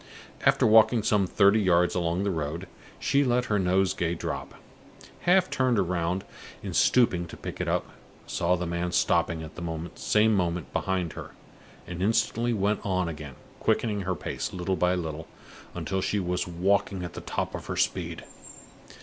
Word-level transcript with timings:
After 0.47 0.65
walking 0.65 1.03
some 1.03 1.27
thirty 1.27 1.59
yards 1.61 1.93
along 1.93 2.23
the 2.23 2.31
road, 2.31 2.67
she 2.97 3.23
let 3.23 3.45
her 3.53 3.59
nosegay 3.59 4.15
drop, 4.15 4.55
half 5.29 5.47
turned 5.47 5.77
round 5.77 6.23
in 6.63 6.73
stooping 6.73 7.27
to 7.27 7.37
pick 7.37 7.61
it 7.61 7.67
up, 7.67 7.85
saw 8.25 8.55
the 8.55 8.65
man 8.65 8.91
stopping 8.93 9.43
at 9.43 9.53
the 9.53 9.89
same 9.93 10.33
moment 10.33 10.73
behind 10.73 11.13
her, 11.13 11.35
and 11.85 12.01
instantly 12.01 12.51
went 12.51 12.79
on 12.83 13.07
again, 13.07 13.35
quickening 13.59 14.01
her 14.01 14.15
pace 14.15 14.51
little 14.51 14.75
by 14.75 14.95
little, 14.95 15.27
until 15.75 16.01
she 16.01 16.19
was 16.19 16.47
walking 16.47 17.03
at 17.03 17.13
the 17.13 17.21
top 17.21 17.53
of 17.53 17.67
her 17.67 17.77
speed. 17.77 18.23